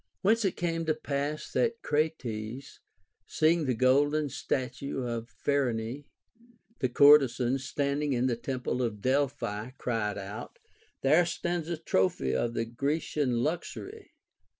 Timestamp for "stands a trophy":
11.27-12.33